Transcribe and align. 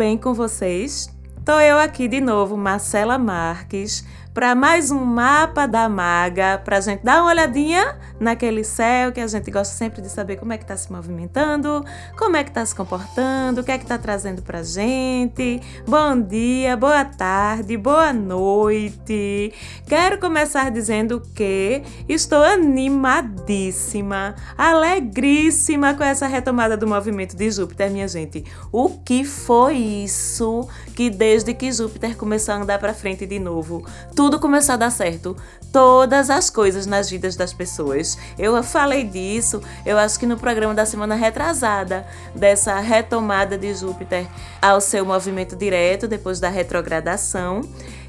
bem 0.00 0.16
com 0.16 0.32
vocês? 0.32 1.14
Tô 1.44 1.60
eu 1.60 1.78
aqui 1.78 2.08
de 2.08 2.22
novo, 2.22 2.56
Marcela 2.56 3.18
Marques, 3.18 4.02
para 4.32 4.54
mais 4.54 4.90
um 4.90 5.04
mapa 5.04 5.66
da 5.66 5.90
maga, 5.90 6.56
para 6.64 6.80
gente 6.80 7.04
dar 7.04 7.20
uma 7.20 7.28
olhadinha 7.28 7.98
naquele 8.20 8.62
céu 8.62 9.10
que 9.10 9.20
a 9.20 9.26
gente 9.26 9.50
gosta 9.50 9.74
sempre 9.74 10.02
de 10.02 10.10
saber 10.10 10.36
como 10.36 10.52
é 10.52 10.58
que 10.58 10.64
está 10.64 10.76
se 10.76 10.92
movimentando, 10.92 11.82
como 12.16 12.36
é 12.36 12.44
que 12.44 12.50
está 12.50 12.64
se 12.64 12.74
comportando, 12.74 13.62
o 13.62 13.64
que 13.64 13.72
é 13.72 13.78
que 13.78 13.84
está 13.84 13.96
trazendo 13.96 14.42
para 14.42 14.62
gente. 14.62 15.60
Bom 15.88 16.20
dia, 16.20 16.76
boa 16.76 17.04
tarde, 17.04 17.78
boa 17.78 18.12
noite. 18.12 19.54
Quero 19.86 20.18
começar 20.18 20.70
dizendo 20.70 21.22
que 21.34 21.82
estou 22.06 22.44
animadíssima, 22.44 24.34
alegríssima 24.56 25.94
com 25.94 26.04
essa 26.04 26.26
retomada 26.26 26.76
do 26.76 26.86
movimento 26.86 27.34
de 27.34 27.50
Júpiter, 27.50 27.90
minha 27.90 28.06
gente. 28.06 28.44
O 28.70 28.90
que 28.90 29.24
foi 29.24 29.76
isso 29.76 30.68
que 30.94 31.08
desde 31.08 31.54
que 31.54 31.72
Júpiter 31.72 32.16
começou 32.16 32.54
a 32.54 32.58
andar 32.58 32.78
para 32.78 32.92
frente 32.92 33.24
de 33.24 33.38
novo, 33.38 33.82
tudo 34.14 34.38
começou 34.38 34.74
a 34.74 34.76
dar 34.76 34.90
certo. 34.90 35.34
Todas 35.72 36.28
as 36.28 36.50
coisas 36.50 36.84
nas 36.84 37.08
vidas 37.08 37.36
das 37.36 37.54
pessoas. 37.54 38.09
Eu 38.38 38.62
falei 38.62 39.04
disso, 39.04 39.60
eu 39.84 39.98
acho 39.98 40.18
que 40.18 40.26
no 40.26 40.36
programa 40.36 40.74
da 40.74 40.86
semana 40.86 41.14
retrasada, 41.14 42.06
dessa 42.34 42.78
retomada 42.78 43.58
de 43.58 43.74
Júpiter 43.74 44.26
ao 44.60 44.80
seu 44.80 45.04
movimento 45.04 45.56
direto 45.56 46.06
depois 46.06 46.40
da 46.40 46.48
retrogradação. 46.48 47.62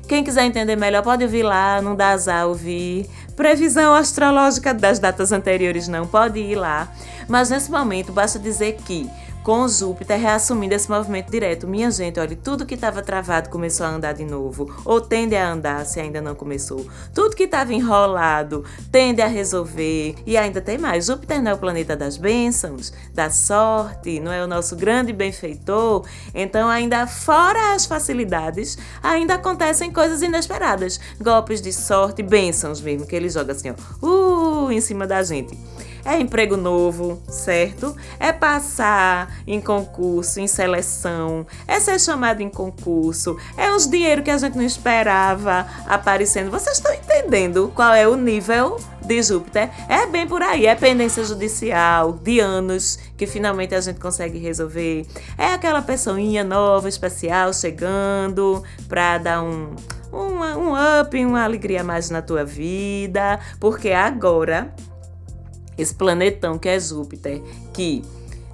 Quem 0.08 0.24
quiser 0.24 0.44
entender 0.44 0.76
melhor 0.76 1.04
pode 1.04 1.26
vir 1.26 1.44
lá, 1.44 1.82
não 1.82 1.96
dá 1.96 2.10
azar 2.10 2.46
ouvir. 2.48 3.10
Previsão 3.36 3.94
astrológica 3.94 4.74
das 4.74 5.00
datas 5.00 5.32
anteriores 5.32 5.88
não, 5.88 6.06
pode 6.06 6.40
ir 6.40 6.56
lá. 6.56 6.92
Mas 7.30 7.50
nesse 7.50 7.72
momento 7.72 8.12
basta 8.12 8.38
dizer 8.38 8.78
que 8.86 9.10
com 9.44 9.68
Júpiter 9.68 10.20
reassumindo 10.20 10.76
esse 10.76 10.90
movimento 10.90 11.32
direto. 11.32 11.68
Minha 11.68 11.90
gente, 11.90 12.20
olha, 12.20 12.36
tudo 12.36 12.66
que 12.66 12.76
estava 12.76 13.02
travado 13.02 13.50
começou 13.50 13.86
a 13.86 13.90
andar 13.90 14.14
de 14.14 14.26
novo, 14.26 14.74
ou 14.86 15.02
tende 15.02 15.36
a 15.36 15.52
andar 15.52 15.86
se 15.86 16.00
ainda 16.00 16.22
não 16.22 16.36
começou. 16.36 16.86
Tudo 17.14 17.36
que 17.36 17.44
estava 17.44 17.74
enrolado 17.74 18.64
tende 18.92 19.22
a 19.22 19.28
resolver. 19.28 20.16
E 20.26 20.38
ainda 20.38 20.62
tem 20.62 20.78
mais: 20.78 21.06
Júpiter 21.06 21.42
não 21.42 21.52
é 21.52 21.54
o 21.54 21.58
planeta 21.58 21.96
das 21.96 22.18
bênçãos, 22.18 22.94
da 23.14 23.30
sorte, 23.30 24.20
não 24.20 24.32
é 24.32 24.44
o 24.44 24.48
nosso 24.48 24.76
grande 24.76 25.12
benfeitor. 25.12 26.06
Então, 26.34 26.70
ainda 26.70 27.08
fora 27.08 27.74
as 27.74 27.86
facilidades, 27.86 28.78
ainda 29.02 29.36
acontecem 29.36 29.92
coisas 29.92 30.22
inesperadas. 30.22 31.00
Golpes 31.20 31.62
de 31.62 31.74
sorte, 31.74 32.22
bênçãos 32.22 32.82
mesmo, 32.82 33.08
que 33.08 33.16
ele 33.16 33.30
joga 33.30 33.54
assim, 33.54 33.72
ó, 33.72 34.06
uh, 34.06 34.72
em 34.72 34.82
cima 34.82 35.08
da 35.08 35.24
gente 35.24 35.58
é 36.06 36.20
emprego 36.20 36.58
novo, 36.58 37.22
certo? 37.28 37.96
É 38.20 38.32
passar 38.32 39.34
em 39.46 39.62
concurso, 39.62 40.40
em 40.40 40.48
seleção, 40.48 41.46
é 41.68 41.80
ser 41.80 42.00
chamado 42.00 42.42
em 42.42 42.50
concurso, 42.50 43.38
é 43.58 43.72
uns 43.72 43.88
dinheiro 43.88 44.24
que 44.24 44.32
a 44.32 44.38
gente 44.38 44.58
não 44.58 44.64
esperava 44.64 45.68
aparecendo. 45.86 46.52
Vocês 46.52 46.78
estão 46.78 46.94
entendendo 46.94 47.72
qual 47.76 47.94
é 47.94 48.08
o 48.08 48.16
nível 48.16 48.80
de 49.02 49.22
Júpiter? 49.22 49.70
É 49.88 50.06
bem 50.06 50.28
por 50.28 50.42
aí, 50.42 50.66
é 50.66 50.76
pendência 50.76 51.24
judicial 51.24 52.14
de 52.14 52.40
anos 52.40 53.00
que 53.18 53.28
finalmente 53.28 53.76
a 53.76 53.82
gente 53.82 54.00
consegue 54.00 54.38
resolver. 54.38 55.06
É 55.38 55.54
aquela 55.54 55.82
pessoinha 55.82 56.44
nova, 56.44 56.90
especial, 56.90 57.54
chegando 57.54 58.64
para 58.88 59.18
dar 59.18 59.44
um 59.44 59.76
um, 60.14 60.44
um 60.44 61.00
up, 61.02 61.26
uma 61.26 61.44
alegria 61.44 61.84
mais 61.84 62.10
na 62.10 62.22
tua 62.22 62.44
vida, 62.44 63.40
porque 63.60 63.92
agora 63.92 64.74
esse 65.78 65.94
planetão 65.94 66.58
que 66.58 66.70
é 66.70 66.80
Júpiter, 66.80 67.42
que 67.74 68.04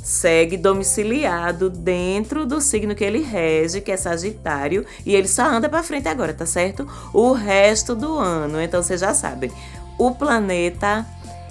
segue 0.07 0.55
domiciliado 0.55 1.69
dentro 1.69 2.45
do 2.45 2.61
signo 2.61 2.95
que 2.95 3.03
ele 3.03 3.21
rege, 3.21 3.81
que 3.81 3.91
é 3.91 3.97
Sagitário, 3.97 4.85
e 5.05 5.13
ele 5.13 5.27
só 5.27 5.43
anda 5.43 5.67
para 5.67 5.83
frente 5.83 6.07
agora, 6.07 6.33
tá 6.33 6.45
certo? 6.45 6.87
O 7.13 7.33
resto 7.33 7.93
do 7.93 8.17
ano. 8.17 8.61
Então 8.61 8.81
vocês 8.81 9.01
já 9.01 9.13
sabem, 9.13 9.51
o 9.97 10.11
planeta 10.11 11.05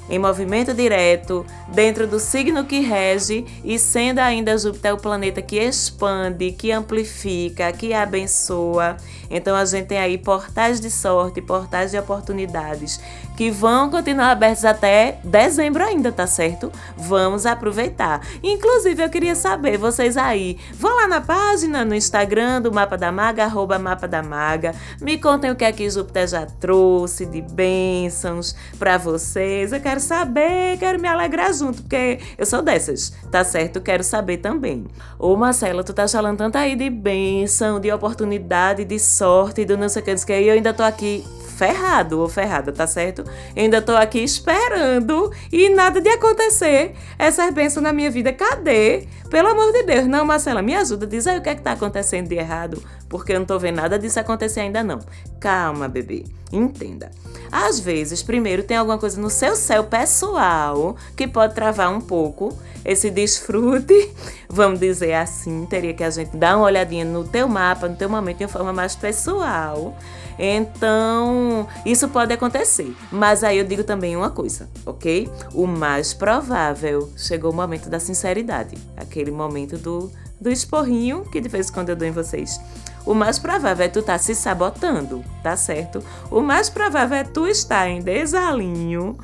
em 0.09 0.19
movimento 0.19 0.72
direto 0.72 1.44
dentro 1.69 2.06
do 2.06 2.21
signo 2.21 2.65
que 2.65 2.81
rege 2.81 3.44
e 3.65 3.78
sendo 3.78 4.21
ainda 4.21 4.56
Júpiter 4.56 4.94
o 4.94 4.97
planeta 4.97 5.43
que 5.43 5.56
expande, 5.56 6.53
que 6.53 6.71
amplifica, 6.71 7.72
que 7.72 7.93
abençoa. 7.93 8.97
Então 9.28 9.56
a 9.56 9.65
gente 9.65 9.87
tem 9.87 9.99
aí 9.99 10.16
portais 10.16 10.81
de 10.81 10.91
sorte, 10.91 11.43
portais 11.43 11.91
de 11.91 11.99
oportunidades 11.99 13.00
que 13.37 13.51
vão 13.51 13.91
continuar 13.91 14.31
abertos 14.31 14.65
até 14.65 15.19
dezembro 15.23 15.85
ainda, 15.85 16.11
tá 16.11 16.27
certo? 16.27 16.73
Vamos 16.97 17.45
aproveitar. 17.45 18.23
Inclusive 18.43 19.03
eu 19.05 19.11
queria 19.11 19.35
saber, 19.35 19.77
vocês 19.77 20.17
aí, 20.17 20.59
vão 20.73 20.97
lá 20.97 21.07
na 21.07 21.21
página 21.21 21.85
no 21.85 21.95
Instagram 21.95 22.63
do 22.63 22.73
Mapa 22.73 22.97
da 22.97 23.13
Maga, 23.13 23.45
arroba 23.45 23.79
Mapa 23.79 24.09
da 24.09 24.23
Maga, 24.23 24.75
me 25.01 25.19
contem 25.19 25.51
o 25.51 25.57
que 25.57 25.65
é 25.65 25.73
que 25.73 25.89
Júpiter 25.89 26.27
já 26.27 26.47
trouxe 26.47 27.27
de 27.27 27.43
bênçãos 27.43 28.57
para 28.79 28.97
vocês. 28.97 29.73
Eu 29.73 29.81
quero 29.81 30.01
saber, 30.01 30.79
quero 30.79 30.99
me 31.01 31.07
alegrar 31.07 31.53
junto, 31.53 31.83
porque 31.83 32.19
eu 32.39 32.47
sou 32.47 32.63
dessas, 32.63 33.13
tá 33.31 33.45
certo? 33.45 33.81
Quero 33.81 34.03
saber 34.03 34.39
também. 34.39 34.87
Ô 35.19 35.37
Marcela, 35.37 35.85
tu 35.85 35.93
tá 35.93 36.09
falando 36.09 36.39
tanto 36.39 36.57
aí 36.57 36.75
de 36.75 36.89
bênção, 36.89 37.79
de 37.79 37.93
oportunidade, 37.93 38.85
de 38.85 38.99
sorte, 38.99 39.65
do 39.65 39.77
não 39.77 39.89
sei 39.89 40.03
o 40.03 40.05
que, 40.05 40.33
eu 40.33 40.55
ainda 40.55 40.73
tô 40.73 40.83
aqui 40.83 41.25
ferrado 41.56 42.21
ou 42.21 42.28
ferrada, 42.28 42.71
tá 42.71 42.87
certo? 42.87 43.25
Ainda 43.56 43.81
tô 43.81 43.97
aqui 43.97 44.22
esperando 44.22 45.33
e 45.50 45.71
nada 45.71 46.00
de 46.00 46.09
acontecer 46.11 46.94
essas 47.19 47.53
bênçãos 47.53 47.83
na 47.83 47.93
minha 47.93 48.11
vida. 48.11 48.33
Cadê? 48.33 49.09
Pelo 49.31 49.49
amor 49.49 49.72
de 49.72 49.83
Deus, 49.83 50.06
não, 50.06 50.25
Marcela, 50.25 50.62
me 50.62 50.75
ajuda, 50.75 51.06
diz 51.06 51.27
aí 51.27 51.39
o 51.39 51.43
que 51.43 51.49
é 51.49 51.55
que 51.55 51.62
tá 51.62 51.72
acontecendo 51.72 52.28
de 52.28 52.37
errado, 52.37 52.81
porque 53.09 53.33
eu 53.33 53.39
não 53.39 53.47
tô 53.47 53.59
vendo 53.59 53.77
nada 53.77 53.99
disso 53.99 54.21
acontecer 54.21 54.61
ainda 54.61 54.84
não. 54.84 55.00
Calma, 55.41 55.89
bebê, 55.89 56.25
entenda. 56.53 57.11
Às 57.51 57.79
vezes, 57.79 58.23
primeiro 58.23 58.62
tem 58.62 58.77
alguma 58.77 58.99
coisa 58.99 59.21
no 59.21 59.31
seu 59.31 59.57
céu 59.57 59.84
pessoal 59.84 60.97
que 61.17 61.27
pode 61.27 61.55
travar 61.55 61.91
um 61.93 62.01
pouco 62.01 62.57
esse 62.84 63.11
desfrute, 63.11 64.12
vamos 64.49 64.79
dizer 64.79 65.15
assim, 65.15 65.67
teria 65.67 65.93
que 65.93 66.05
a 66.05 66.11
gente 66.11 66.37
dar 66.37 66.56
uma 66.56 66.67
olhadinha 66.67 67.05
no 67.05 67.25
teu 67.25 67.49
mapa, 67.49 67.89
no 67.89 67.97
teu 67.97 68.09
momento 68.09 68.39
de 68.39 68.45
uma 68.45 68.51
forma 68.51 68.73
mais 68.73 68.95
pessoal. 68.95 69.97
Então, 70.39 71.67
isso 71.85 72.09
pode 72.09 72.33
acontecer. 72.33 72.95
Mas 73.11 73.43
aí 73.43 73.59
eu 73.59 73.65
digo 73.65 73.83
também 73.83 74.17
uma 74.17 74.31
coisa, 74.31 74.69
ok? 74.85 75.29
O 75.55 75.67
mais 75.67 76.12
provável 76.12 77.11
chegou 77.17 77.51
o 77.51 77.55
momento 77.55 77.89
da 77.89 77.99
sinceridade, 77.99 78.77
aquele 78.97 79.31
momento 79.31 79.79
do, 79.79 80.11
do 80.41 80.51
esporrinho 80.51 81.25
que 81.25 81.41
de 81.41 81.49
vez 81.49 81.71
em 81.71 81.73
quando 81.73 81.89
eu 81.89 81.97
dou 81.97 82.06
em 82.06 82.12
vocês. 82.12 82.61
O 83.06 83.15
mais 83.15 83.39
provável 83.39 83.87
é 83.87 83.89
tu 83.89 84.00
estar 84.00 84.15
tá 84.15 84.19
se 84.19 84.34
sabotando, 84.34 85.25
tá 85.43 85.56
certo? 85.56 86.03
O 86.31 86.41
mais 86.41 86.69
provável 86.69 87.17
é 87.17 87.25
tu 87.25 87.47
estar 87.47 87.89
em 87.89 88.00
desalinho 88.00 89.17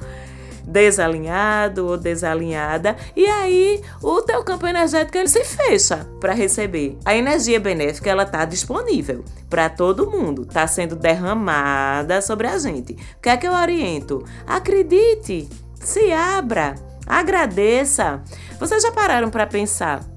desalinhado 0.65 1.87
ou 1.87 1.97
desalinhada, 1.97 2.97
e 3.17 3.27
aí 3.27 3.83
o 4.01 4.23
teu 4.23 4.43
campo 4.45 4.67
energético 4.67 5.19
ele 5.19 5.29
se 5.29 5.45
fecha 5.45 6.07
para 6.21 6.33
receber. 6.33 6.97
A 7.05 7.15
energia 7.15 7.59
benéfica 7.59 8.11
ela 8.11 8.25
tá 8.25 8.45
disponível 8.45 9.25
para 9.49 9.69
todo 9.69 10.11
mundo, 10.11 10.47
tá 10.47 10.67
sendo 10.67 10.97
derramada 10.97 12.21
sobre 12.23 12.47
a 12.47 12.59
gente. 12.59 12.93
O 12.93 13.21
que 13.21 13.29
é 13.29 13.37
que 13.37 13.47
eu 13.47 13.53
oriento? 13.53 14.25
Acredite, 14.47 15.49
se 15.81 16.13
abra, 16.13 16.75
agradeça. 17.07 18.23
Vocês 18.59 18.83
já 18.83 18.93
pararam 18.93 19.31
para 19.31 19.47
pensar 19.47 20.12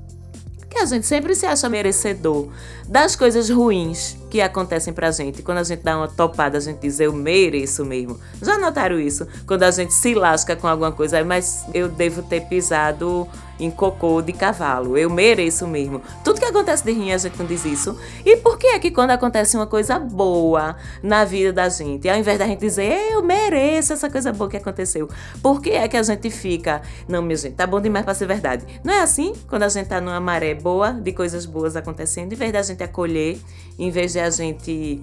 que 0.76 0.80
a 0.82 0.86
gente 0.86 1.08
sempre 1.08 1.34
se 1.34 1.46
acha 1.46 1.70
merecedor 1.70 2.50
das 2.86 3.16
coisas 3.16 3.50
ruins 3.50 4.18
que 4.30 4.42
acontecem 4.42 4.94
pra 4.94 5.10
gente. 5.10 5.42
Quando 5.42 5.60
a 5.60 5.64
gente 5.64 5.82
dá 5.82 5.96
uma 5.96 6.10
topada, 6.10 6.58
a 6.58 6.62
gente 6.62 6.80
diz 6.80 7.00
eu 7.00 7.14
mereço 7.14 7.86
mesmo. 7.86 8.20
Já 8.42 8.58
notaram 8.58 9.00
isso? 9.00 9.26
Quando 9.48 9.64
a 9.64 9.72
gente 9.72 9.94
se 9.94 10.14
lasca 10.14 10.54
com 10.54 10.68
alguma 10.68 10.92
coisa, 10.92 11.24
mas 11.24 11.64
eu 11.74 11.88
devo 11.88 12.22
ter 12.24 12.42
pisado 12.42 13.26
em 13.58 13.72
cocô 13.72 14.22
de 14.22 14.34
cavalo. 14.34 14.98
Eu 14.98 15.10
mereço 15.10 15.66
mesmo. 15.66 16.02
Tudo 16.26 16.35
que 16.46 16.58
acontece 16.58 16.84
de 16.84 16.92
ruim 16.92 17.12
a 17.12 17.18
gente 17.18 17.38
não 17.38 17.46
diz 17.46 17.66
isso. 17.66 17.98
E 18.24 18.38
por 18.38 18.58
que 18.58 18.68
é 18.68 18.80
que 18.80 18.92
quando 18.92 19.12
acontece 19.12 19.56
uma 19.58 19.66
coisa 19.66 19.98
boa 19.98 20.76
na 21.02 21.26
vida 21.26 21.52
da 21.52 21.70
gente, 21.70 22.08
ao 22.08 22.18
invés 22.18 22.38
da 22.38 22.46
gente 22.46 22.60
dizer 22.60 23.12
eu 23.12 23.24
mereço 23.24 23.94
essa 23.94 24.10
coisa 24.10 24.32
boa 24.32 24.50
que 24.50 24.58
aconteceu, 24.58 25.10
por 25.42 25.62
que 25.62 25.72
é 25.72 25.88
que 25.88 25.98
a 25.98 26.04
gente 26.04 26.30
fica, 26.30 26.82
não, 27.08 27.22
minha 27.22 27.38
gente, 27.38 27.56
tá 27.56 27.66
bom 27.66 27.82
demais 27.82 28.06
para 28.06 28.14
ser 28.14 28.28
verdade. 28.28 28.66
Não 28.84 28.94
é 28.94 29.02
assim? 29.02 29.34
Quando 29.48 29.64
a 29.64 29.70
gente 29.70 29.88
tá 29.88 30.00
numa 30.00 30.20
maré 30.20 30.54
boa 30.54 30.92
de 30.92 31.12
coisas 31.12 31.46
boas 31.46 31.76
acontecendo, 31.76 32.32
em 32.34 32.36
vez 32.36 32.52
da 32.52 32.62
gente 32.62 32.84
acolher, 32.84 33.40
em 33.78 33.90
vez 33.90 34.14
de 34.14 34.20
a 34.20 34.30
gente 34.30 35.02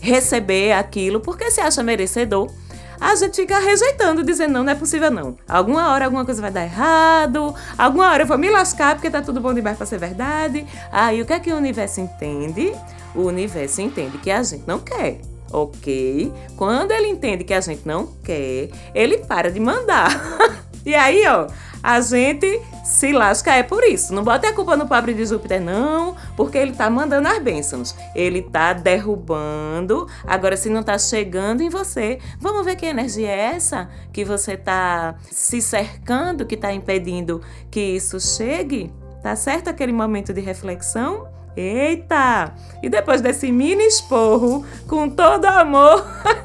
receber 0.00 0.72
aquilo 0.72 1.20
porque 1.20 1.50
se 1.50 1.60
acha 1.60 1.82
merecedor, 1.82 2.50
a 3.00 3.14
gente 3.14 3.36
fica 3.36 3.58
rejeitando, 3.58 4.22
dizendo 4.22 4.52
não, 4.52 4.64
não 4.64 4.72
é 4.72 4.74
possível 4.74 5.10
não. 5.10 5.36
Alguma 5.48 5.90
hora 5.90 6.04
alguma 6.04 6.24
coisa 6.24 6.40
vai 6.40 6.50
dar 6.50 6.64
errado, 6.64 7.54
alguma 7.76 8.10
hora 8.10 8.22
eu 8.22 8.26
vou 8.26 8.38
me 8.38 8.50
lascar 8.50 8.94
porque 8.94 9.10
tá 9.10 9.22
tudo 9.22 9.40
bom 9.40 9.52
demais 9.52 9.76
para 9.76 9.86
ser 9.86 9.98
verdade. 9.98 10.66
Aí 10.90 11.20
o 11.20 11.26
que 11.26 11.32
é 11.32 11.40
que 11.40 11.52
o 11.52 11.56
universo 11.56 12.00
entende? 12.00 12.72
O 13.14 13.22
universo 13.22 13.80
entende 13.80 14.18
que 14.18 14.30
a 14.30 14.42
gente 14.42 14.64
não 14.66 14.78
quer. 14.80 15.20
Ok? 15.52 16.32
Quando 16.56 16.90
ele 16.90 17.06
entende 17.06 17.44
que 17.44 17.54
a 17.54 17.60
gente 17.60 17.86
não 17.86 18.08
quer, 18.24 18.70
ele 18.92 19.18
para 19.18 19.52
de 19.52 19.60
mandar. 19.60 20.10
e 20.84 20.94
aí, 20.94 21.24
ó, 21.28 21.46
a 21.84 22.00
gente 22.00 22.62
se 22.82 23.12
lasca 23.12 23.54
é 23.54 23.62
por 23.62 23.84
isso. 23.84 24.14
Não 24.14 24.24
bote 24.24 24.46
a 24.46 24.54
culpa 24.54 24.74
no 24.74 24.88
pobre 24.88 25.12
de 25.12 25.26
Júpiter, 25.26 25.60
não, 25.60 26.16
porque 26.34 26.56
ele 26.56 26.72
tá 26.72 26.88
mandando 26.88 27.28
as 27.28 27.38
bênçãos. 27.40 27.94
Ele 28.14 28.40
tá 28.40 28.72
derrubando. 28.72 30.08
Agora, 30.26 30.56
se 30.56 30.70
não 30.70 30.82
tá 30.82 30.96
chegando 30.96 31.60
em 31.60 31.68
você, 31.68 32.18
vamos 32.40 32.64
ver 32.64 32.76
que 32.76 32.86
energia 32.86 33.28
é 33.28 33.54
essa 33.54 33.90
que 34.10 34.24
você 34.24 34.56
tá 34.56 35.16
se 35.30 35.60
cercando, 35.60 36.46
que 36.46 36.56
tá 36.56 36.72
impedindo 36.72 37.42
que 37.70 37.80
isso 37.80 38.18
chegue? 38.18 38.90
Tá 39.22 39.36
certo 39.36 39.68
aquele 39.68 39.92
momento 39.92 40.32
de 40.32 40.40
reflexão? 40.40 41.28
Eita! 41.54 42.54
E 42.82 42.88
depois 42.88 43.20
desse 43.20 43.52
mini 43.52 43.84
esporro, 43.84 44.64
com 44.88 45.10
todo 45.10 45.44
amor. 45.44 46.02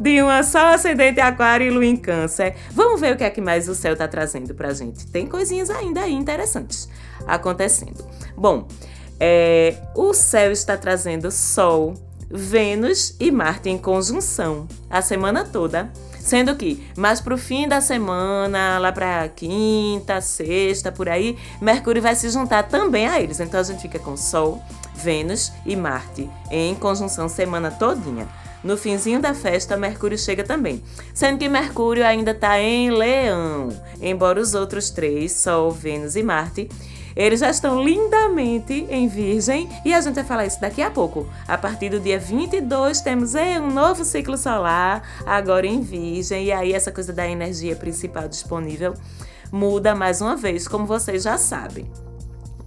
de 0.00 0.22
uma 0.22 0.42
só 0.42 0.74
ascendente 0.74 1.20
aquário 1.20 1.66
e 1.66 1.70
lua 1.70 1.84
em 1.84 1.96
câncer. 1.96 2.56
Vamos 2.70 2.98
ver 2.98 3.14
o 3.14 3.16
que 3.18 3.24
é 3.24 3.28
que 3.28 3.40
mais 3.40 3.68
o 3.68 3.74
céu 3.74 3.92
está 3.92 4.08
trazendo 4.08 4.54
pra 4.54 4.72
gente. 4.72 5.06
Tem 5.06 5.26
coisinhas 5.26 5.68
ainda 5.68 6.00
aí 6.00 6.14
interessantes 6.14 6.88
acontecendo. 7.26 8.02
Bom, 8.34 8.66
é, 9.20 9.76
o 9.94 10.14
céu 10.14 10.50
está 10.50 10.74
trazendo 10.78 11.30
Sol, 11.30 11.92
Vênus 12.30 13.14
e 13.20 13.30
Marte 13.30 13.68
em 13.68 13.76
conjunção 13.76 14.66
a 14.88 15.02
semana 15.02 15.44
toda. 15.44 15.92
Sendo 16.18 16.54
que, 16.54 16.86
mais 16.96 17.20
pro 17.20 17.36
fim 17.36 17.66
da 17.66 17.80
semana, 17.80 18.78
lá 18.78 18.92
pra 18.92 19.28
quinta, 19.28 20.20
sexta, 20.20 20.92
por 20.92 21.08
aí, 21.08 21.36
Mercúrio 21.60 22.00
vai 22.00 22.14
se 22.14 22.28
juntar 22.30 22.64
também 22.64 23.06
a 23.06 23.20
eles. 23.20 23.40
Então 23.40 23.58
a 23.58 23.62
gente 23.62 23.82
fica 23.82 23.98
com 23.98 24.16
Sol, 24.16 24.62
Vênus 24.94 25.52
e 25.66 25.74
Marte 25.74 26.28
em 26.50 26.74
conjunção 26.74 27.28
semana 27.28 27.70
todinha. 27.70 28.28
No 28.62 28.76
finzinho 28.76 29.20
da 29.20 29.32
festa, 29.32 29.76
Mercúrio 29.76 30.18
chega 30.18 30.44
também, 30.44 30.82
sendo 31.14 31.38
que 31.38 31.48
Mercúrio 31.48 32.04
ainda 32.04 32.32
está 32.32 32.60
em 32.60 32.90
Leão, 32.90 33.68
embora 34.02 34.38
os 34.38 34.54
outros 34.54 34.90
três, 34.90 35.32
Sol, 35.32 35.70
Vênus 35.70 36.14
e 36.14 36.22
Marte, 36.22 36.68
eles 37.16 37.40
já 37.40 37.50
estão 37.50 37.82
lindamente 37.82 38.86
em 38.88 39.08
Virgem 39.08 39.68
e 39.84 39.92
a 39.92 40.00
gente 40.00 40.14
vai 40.14 40.24
falar 40.24 40.46
isso 40.46 40.60
daqui 40.60 40.82
a 40.82 40.90
pouco. 40.90 41.26
A 41.48 41.58
partir 41.58 41.88
do 41.88 41.98
dia 41.98 42.18
22 42.18 43.00
temos 43.00 43.34
um 43.34 43.70
novo 43.70 44.04
ciclo 44.04 44.36
solar, 44.36 45.02
agora 45.26 45.66
em 45.66 45.80
Virgem, 45.80 46.44
e 46.44 46.52
aí 46.52 46.72
essa 46.72 46.92
coisa 46.92 47.12
da 47.12 47.26
energia 47.26 47.74
principal 47.74 48.28
disponível 48.28 48.94
muda 49.50 49.94
mais 49.94 50.20
uma 50.20 50.36
vez, 50.36 50.68
como 50.68 50.86
vocês 50.86 51.22
já 51.22 51.36
sabem. 51.36 51.90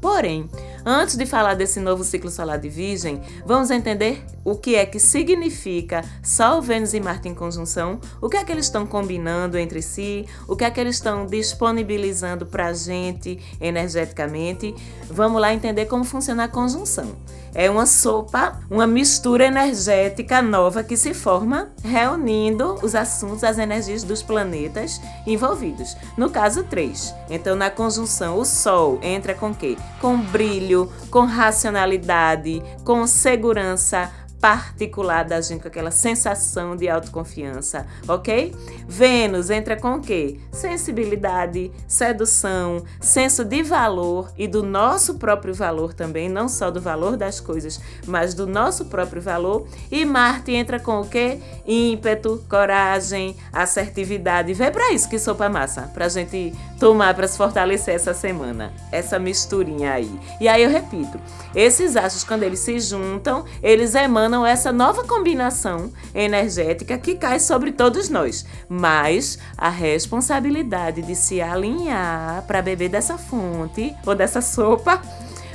Porém, 0.02 0.50
antes 0.86 1.16
de 1.16 1.26
falar 1.26 1.54
desse 1.54 1.80
novo 1.80 2.04
ciclo 2.04 2.30
solar 2.30 2.60
de 2.60 2.68
Virgem, 2.68 3.22
vamos 3.46 3.72
entender 3.72 4.26
o 4.44 4.56
que 4.56 4.76
é 4.76 4.86
que 4.86 5.00
significa 5.00 6.04
Sol, 6.22 6.62
Vênus 6.62 6.94
e 6.94 7.00
Marte 7.00 7.28
em 7.28 7.34
conjunção, 7.34 8.00
o 8.22 8.30
que 8.30 8.38
é 8.38 8.44
que 8.44 8.52
eles 8.52 8.66
estão 8.66 8.86
combinando 8.86 9.58
entre 9.58 9.82
si, 9.82 10.26
o 10.48 10.56
que 10.56 10.64
é 10.64 10.72
que 10.72 10.80
eles 10.80 10.96
estão 10.96 11.26
disponibilizando 11.26 12.46
para 12.46 12.68
a 12.68 12.74
gente 12.74 13.40
energeticamente. 13.60 14.76
Vamos 15.10 15.42
lá 15.42 15.54
entender 15.54 15.86
como 15.86 16.04
funciona 16.04 16.46
a 16.46 16.48
conjunção. 16.48 17.16
É 17.56 17.70
uma 17.70 17.86
sopa, 17.86 18.60
uma 18.70 18.88
mistura 18.88 19.46
energética 19.46 20.42
nova 20.42 20.84
que 20.84 20.98
se 20.98 21.14
forma 21.14 21.72
reunindo 21.84 22.80
os 22.82 22.96
assuntos, 22.96 23.44
as 23.44 23.60
energias 23.60 24.04
dos 24.04 24.24
planetas 24.24 25.00
envolvidos. 25.28 25.96
No 26.18 26.32
caso, 26.32 26.64
três. 26.64 27.14
Então, 27.30 27.56
na 27.56 27.70
conjunção, 27.70 28.40
o 28.40 28.46
Sol 28.46 29.00
entra 29.04 29.36
com 29.36 29.54
quê? 29.54 29.78
Com 30.02 30.18
brilho, 30.20 30.92
com 31.12 31.26
racionalidade, 31.26 32.64
com 32.84 33.06
segurança, 33.06 34.12
particular 34.44 35.24
da 35.24 35.40
gente, 35.40 35.62
com 35.62 35.70
aquela 35.70 35.90
sensação 35.90 36.76
de 36.76 36.90
autoconfiança, 36.90 37.88
ok? 38.06 38.54
Vênus 38.86 39.50
entra 39.50 39.78
com 39.78 39.94
o 39.94 40.02
quê? 40.02 40.38
Sensibilidade, 40.52 41.72
sedução, 41.88 42.84
senso 43.00 43.46
de 43.46 43.64
valor 43.64 44.34
e 44.38 44.46
do 44.46 44.62
nosso 44.62 45.14
próprio 45.14 45.54
valor 45.54 45.94
também, 45.94 46.28
não 46.28 46.50
só 46.50 46.70
do 46.70 46.82
valor 46.82 47.16
das 47.16 47.40
coisas, 47.40 47.80
mas 48.06 48.34
do 48.34 48.46
nosso 48.46 48.84
próprio 48.84 49.22
valor. 49.22 49.66
E 49.90 50.04
Marte 50.04 50.52
entra 50.52 50.78
com 50.78 51.00
o 51.00 51.08
quê? 51.08 51.40
Ímpeto, 51.66 52.44
coragem, 52.50 53.38
assertividade. 53.54 54.54
Vê 54.54 54.70
para 54.70 54.92
isso 54.92 55.08
que 55.08 55.20
sopa 55.20 55.48
massa, 55.48 55.84
pra 55.94 56.10
gente 56.10 56.54
tomar 56.82 57.14
para 57.14 57.30
se 57.30 57.38
fortalecer 57.38 57.96
essa 57.96 58.14
semana. 58.14 58.74
Essa 58.92 59.18
misturinha 59.18 59.94
aí. 59.94 60.20
E 60.42 60.50
aí 60.50 60.64
eu 60.64 60.70
repito, 60.70 61.18
esses 61.56 61.96
astros 61.96 62.26
quando 62.26 62.44
eles 62.44 62.60
se 62.60 62.78
juntam, 62.78 63.46
eles 63.62 63.96
emanam 63.96 64.33
tornam 64.34 64.46
essa 64.48 64.72
nova 64.72 65.04
combinação 65.04 65.94
energética 66.14 66.98
que 66.98 67.14
cai 67.14 67.40
sobre 67.40 67.72
todos 67.72 68.10
nós. 68.10 68.44
Mas 68.68 69.38
a 69.56 69.70
responsabilidade 69.70 71.04
de 71.04 71.16
se 71.16 71.40
alinhar 71.40 72.44
para 72.48 72.62
beber 72.62 72.90
dessa 72.90 73.16
fonte 73.16 73.96
ou 74.04 74.16
dessa 74.16 74.42
sopa 74.42 75.00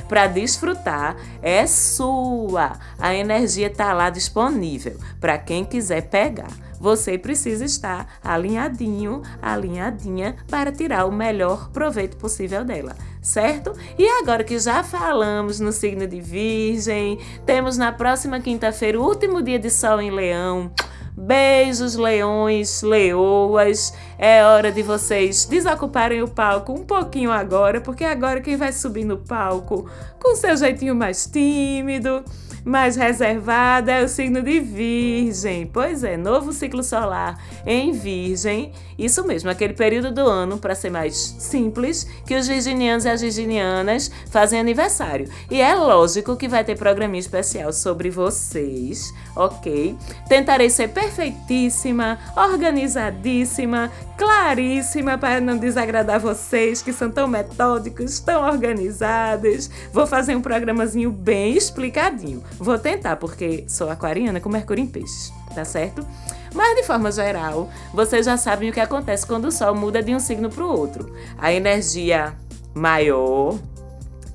para 0.07 0.27
desfrutar 0.27 1.17
é 1.41 1.67
sua. 1.67 2.79
A 2.97 3.13
energia 3.13 3.67
está 3.67 3.91
lá 3.91 4.09
disponível 4.09 4.97
para 5.19 5.37
quem 5.37 5.65
quiser 5.65 6.03
pegar. 6.03 6.51
Você 6.79 7.17
precisa 7.17 7.65
estar 7.65 8.07
alinhadinho, 8.23 9.21
alinhadinha 9.41 10.37
para 10.49 10.71
tirar 10.71 11.05
o 11.05 11.11
melhor 11.11 11.69
proveito 11.71 12.15
possível 12.15 12.63
dela, 12.63 12.95
certo? 13.29 13.73
E 13.97 14.07
agora 14.21 14.43
que 14.43 14.57
já 14.57 14.83
falamos 14.83 15.59
no 15.59 15.71
signo 15.71 16.07
de 16.07 16.19
Virgem, 16.19 17.19
temos 17.45 17.77
na 17.77 17.91
próxima 17.91 18.39
quinta-feira 18.39 18.99
o 18.99 19.05
último 19.05 19.41
dia 19.41 19.59
de 19.59 19.69
sol 19.69 20.01
em 20.01 20.09
Leão. 20.09 20.71
Beijos, 21.15 21.95
leões, 21.95 22.81
leoas. 22.81 23.93
É 24.21 24.43
hora 24.43 24.69
de 24.69 24.83
vocês 24.83 25.45
desocuparem 25.45 26.21
o 26.21 26.27
palco 26.27 26.73
um 26.73 26.83
pouquinho 26.83 27.31
agora, 27.31 27.79
porque 27.79 28.03
agora 28.03 28.41
quem 28.41 28.57
vai 28.57 28.73
subir 28.73 29.05
no 29.05 29.17
palco 29.17 29.89
com 30.21 30.35
seu 30.35 30.57
jeitinho 30.57 30.93
mais 30.93 31.25
tímido 31.25 32.21
mais 32.63 32.95
reservada 32.95 33.91
é 33.91 34.03
o 34.03 34.07
signo 34.07 34.41
de 34.41 34.59
Virgem. 34.59 35.65
Pois 35.65 36.03
é, 36.03 36.17
novo 36.17 36.51
ciclo 36.51 36.83
solar 36.83 37.41
em 37.65 37.91
Virgem. 37.91 38.71
Isso 38.97 39.25
mesmo, 39.25 39.49
aquele 39.49 39.73
período 39.73 40.11
do 40.11 40.21
ano, 40.21 40.57
para 40.57 40.75
ser 40.75 40.89
mais 40.89 41.15
simples, 41.15 42.05
que 42.25 42.35
os 42.35 42.47
virginianos 42.47 43.05
e 43.05 43.09
as 43.09 43.21
virginianas 43.21 44.11
fazem 44.29 44.59
aniversário. 44.59 45.29
E 45.49 45.61
é 45.61 45.73
lógico 45.73 46.35
que 46.35 46.47
vai 46.47 46.63
ter 46.63 46.77
programinha 46.77 47.19
especial 47.19 47.71
sobre 47.71 48.09
vocês, 48.09 49.13
ok? 49.35 49.95
Tentarei 50.27 50.69
ser 50.69 50.89
perfeitíssima, 50.89 52.19
organizadíssima, 52.35 53.89
claríssima 54.19 55.17
para 55.17 55.39
não 55.39 55.57
desagradar 55.57 56.19
vocês 56.19 56.81
que 56.81 56.91
são 56.91 57.09
tão 57.09 57.25
metódicos, 57.25 58.19
tão 58.19 58.43
organizados. 58.43 59.69
Vou 59.93 60.05
fazer 60.05 60.35
um 60.35 60.41
programazinho 60.41 61.09
bem 61.09 61.55
explicadinho. 61.55 62.43
Vou 62.57 62.77
tentar, 62.77 63.15
porque 63.15 63.63
sou 63.65 63.89
aquariana 63.89 64.41
com 64.41 64.49
Mercúrio 64.49 64.83
em 64.83 64.87
peixes, 64.87 65.31
tá 65.55 65.63
certo? 65.63 66.05
Mas 66.53 66.75
de 66.75 66.83
forma 66.83 67.09
geral, 67.13 67.69
vocês 67.93 68.25
já 68.25 68.35
sabem 68.35 68.69
o 68.69 68.73
que 68.73 68.81
acontece 68.81 69.25
quando 69.25 69.45
o 69.45 69.51
Sol 69.53 69.73
muda 69.73 70.03
de 70.03 70.13
um 70.13 70.19
signo 70.19 70.49
para 70.49 70.65
o 70.65 70.77
outro. 70.77 71.15
A 71.37 71.53
energia 71.53 72.33
maior, 72.73 73.57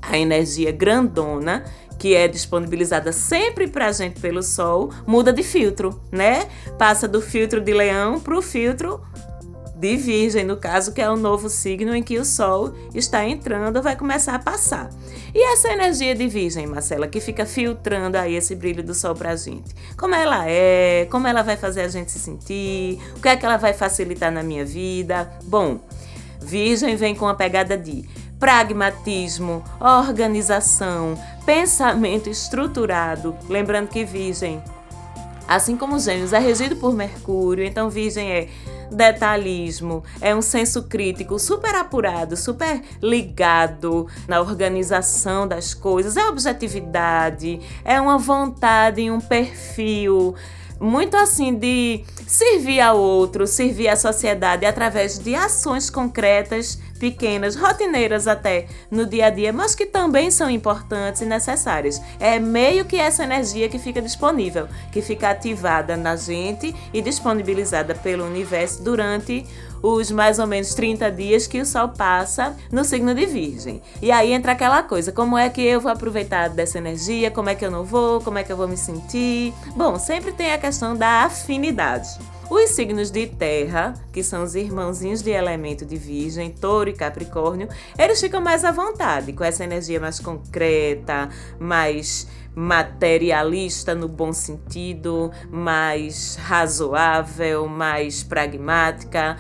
a 0.01 0.17
energia 0.17 0.73
grandona, 0.73 1.63
que 1.99 2.15
é 2.15 2.27
disponibilizada 2.27 3.13
sempre 3.13 3.69
para 3.69 3.89
a 3.89 3.93
gente 3.93 4.19
pelo 4.19 4.43
Sol, 4.43 4.91
muda 5.07 5.31
de 5.31 5.43
filtro, 5.43 6.01
né? 6.11 6.49
Passa 6.79 7.07
do 7.07 7.21
filtro 7.21 7.61
de 7.61 7.75
Leão 7.75 8.19
para 8.19 8.39
o 8.39 8.41
filtro 8.41 9.03
de 9.85 9.99
Virgem, 9.99 10.45
no 10.45 10.57
caso, 10.57 10.93
que 10.93 11.03
é 11.03 11.11
o 11.11 11.15
novo 11.15 11.51
signo 11.51 11.95
em 11.95 12.03
que 12.03 12.19
o 12.19 12.25
Sol 12.25 12.73
está 12.95 13.23
entrando, 13.23 13.83
vai 13.83 13.95
começar 13.95 14.35
a 14.35 14.39
passar. 14.39 14.89
E 15.35 15.53
essa 15.53 15.71
energia 15.71 16.15
de 16.15 16.27
Virgem, 16.27 16.67
Marcela, 16.67 17.07
que 17.07 17.21
fica 17.21 17.45
filtrando 17.45 18.17
aí 18.17 18.35
esse 18.35 18.55
brilho 18.55 18.83
do 18.83 18.95
Sol 18.95 19.15
pra 19.15 19.37
gente? 19.37 19.75
Como 19.95 20.15
ela 20.15 20.49
é? 20.49 21.07
Como 21.11 21.27
ela 21.27 21.43
vai 21.43 21.59
fazer 21.59 21.83
a 21.83 21.89
gente 21.89 22.11
se 22.11 22.19
sentir? 22.19 22.99
O 23.15 23.21
que 23.21 23.29
é 23.29 23.37
que 23.37 23.45
ela 23.45 23.59
vai 23.59 23.75
facilitar 23.75 24.33
na 24.33 24.43
minha 24.43 24.65
vida? 24.65 25.31
Bom, 25.43 25.79
Virgem 26.41 26.97
vem 26.97 27.15
com 27.15 27.29
a 27.29 27.35
pegada 27.35 27.77
de 27.77 28.09
pragmatismo, 28.41 29.63
organização, 29.79 31.15
pensamento 31.45 32.31
estruturado. 32.31 33.37
Lembrando 33.51 33.89
que 33.89 34.03
Virgem, 34.03 34.63
assim 35.47 35.77
como 35.77 35.99
Gêmeos, 35.99 36.33
é 36.33 36.39
regido 36.39 36.75
por 36.77 36.95
Mercúrio, 36.95 37.67
então 37.67 37.91
Virgem 37.91 38.33
é 38.33 38.49
detalhismo, 38.95 40.03
é 40.21 40.35
um 40.35 40.43
senso 40.43 40.85
crítico 40.85 41.39
super 41.39 41.75
apurado, 41.75 42.37
super 42.37 42.81
ligado 43.03 44.07
na 44.29 44.41
organização 44.41 45.47
das 45.47 45.75
coisas, 45.75 46.17
é 46.17 46.27
objetividade, 46.27 47.61
é 47.85 48.01
uma 48.01 48.19
vontade 48.19 49.03
e 49.03 49.11
um 49.11 49.21
perfil 49.21 50.35
muito 50.81 51.17
assim 51.17 51.55
de 51.55 52.05
servir 52.27 52.81
ao 52.81 52.99
outro, 52.99 53.47
servir 53.47 53.89
à 53.89 53.97
sociedade 53.97 54.67
através 54.67 55.19
de 55.19 55.35
ações 55.35 55.89
concretas, 55.89 56.79
pequenas, 56.99 57.57
rotineiras 57.57 58.27
até 58.27 58.67
no 58.91 59.07
dia 59.07 59.27
a 59.27 59.31
dia, 59.31 59.53
mas 59.53 59.75
que 59.75 59.87
também 59.87 60.31
são 60.31 60.51
importantes 60.51 61.23
e 61.23 61.27
necessárias. 61.27 62.01
É 62.19 62.39
meio 62.39 62.85
que 62.85 62.97
essa 62.97 63.25
energia 63.25 63.69
que 63.69 63.79
fica 63.79 64.01
disponível, 64.01 64.69
que 64.93 65.03
fica 65.03 65.31
ativada 65.31 65.97
na 65.97 66.17
gente 66.17 66.75
e 66.93 67.03
disponibilizada 67.03 67.95
pelo 67.95 68.25
universo 68.25 68.83
durante 68.83 69.47
os 69.85 70.11
mais 70.11 70.39
ou 70.39 70.47
menos 70.47 70.75
30 70.75 71.11
dias 71.13 71.47
que 71.47 71.61
o 71.61 71.67
Sol 71.67 71.91
passa 71.91 72.57
no 72.73 72.85
signo 72.85 73.15
de 73.15 73.27
Virgem. 73.27 73.83
E 74.01 74.11
aí 74.11 74.33
entra 74.33 74.53
aquela 74.53 74.83
coisa: 74.83 75.13
como 75.13 75.37
é 75.37 75.51
que 75.51 75.61
eu 75.61 75.81
vou 75.81 75.93
aproveitar 75.93 76.49
dessa 76.49 76.79
energia? 76.79 77.31
Como 77.31 77.51
é 77.51 77.55
que 77.55 77.65
eu 77.65 77.71
não 77.71 77.85
vou? 77.85 78.21
Como 78.21 78.39
é 78.39 78.43
que 78.43 78.51
eu 78.51 78.57
vou 78.57 78.67
me 78.67 78.79
sentir? 78.79 79.53
Bom, 79.77 79.99
sempre 79.99 80.33
tem 80.33 80.53
a 80.53 80.59
questão 80.59 80.97
da 80.97 81.25
afinidade. 81.25 82.09
Os 82.51 82.71
signos 82.71 83.11
de 83.11 83.27
terra, 83.27 83.95
que 84.13 84.23
são 84.23 84.43
os 84.43 84.55
irmãozinhos 84.55 85.23
de 85.23 85.31
elemento 85.31 85.87
de 85.87 85.97
Virgem, 85.97 86.51
Touro 86.51 86.91
e 86.91 86.93
Capricórnio, 86.93 87.69
eles 87.99 88.21
ficam 88.21 88.41
mais 88.41 88.65
à 88.65 88.71
vontade, 88.71 89.33
com 89.33 89.43
essa 89.43 89.65
energia 89.65 89.99
mais 89.99 90.21
concreta, 90.21 91.29
mais 91.59 92.29
materialista 92.55 93.95
no 93.95 94.09
bom 94.09 94.33
sentido, 94.33 95.31
mais 95.51 96.37
razoável, 96.37 97.67
mais 97.67 98.23
pragmática. 98.23 99.39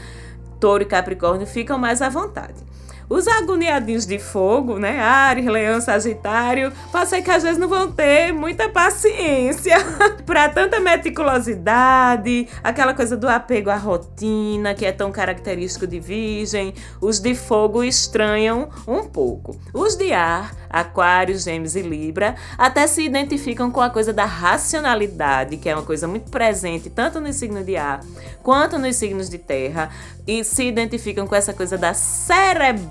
Touro 0.58 0.82
e 0.82 0.86
Capricórnio 0.86 1.46
ficam 1.46 1.78
mais 1.78 2.00
à 2.00 2.08
vontade. 2.08 2.73
Os 3.08 3.28
agoniadinhos 3.28 4.06
de 4.06 4.18
fogo, 4.18 4.78
né? 4.78 5.00
Ares, 5.00 5.44
Leão, 5.44 5.80
Sagitário, 5.80 6.72
pode 6.90 7.08
ser 7.08 7.22
que 7.22 7.30
às 7.30 7.42
vezes 7.42 7.58
não 7.58 7.68
vão 7.68 7.90
ter 7.90 8.32
muita 8.32 8.68
paciência 8.68 9.76
para 10.24 10.48
tanta 10.48 10.80
meticulosidade, 10.80 12.48
aquela 12.62 12.94
coisa 12.94 13.16
do 13.16 13.28
apego 13.28 13.70
à 13.70 13.76
rotina, 13.76 14.74
que 14.74 14.86
é 14.86 14.92
tão 14.92 15.12
característico 15.12 15.86
de 15.86 16.00
Virgem. 16.00 16.74
Os 17.00 17.20
de 17.20 17.34
fogo 17.34 17.84
estranham 17.84 18.68
um 18.86 19.04
pouco. 19.04 19.56
Os 19.72 19.96
de 19.96 20.12
ar 20.12 20.54
Aquário, 20.74 21.38
Gêmeos 21.38 21.76
e 21.76 21.82
Libra, 21.82 22.34
até 22.58 22.86
se 22.88 23.02
identificam 23.02 23.70
com 23.70 23.80
a 23.80 23.88
coisa 23.88 24.12
da 24.12 24.24
racionalidade, 24.24 25.56
que 25.56 25.68
é 25.68 25.74
uma 25.74 25.84
coisa 25.84 26.08
muito 26.08 26.30
presente 26.32 26.90
tanto 26.90 27.20
no 27.20 27.32
signo 27.32 27.62
de 27.62 27.76
ar 27.76 28.00
quanto 28.42 28.76
nos 28.76 28.96
signos 28.96 29.30
de 29.30 29.38
terra, 29.38 29.90
e 30.26 30.42
se 30.42 30.64
identificam 30.64 31.26
com 31.26 31.34
essa 31.34 31.52
coisa 31.52 31.78
da 31.78 31.94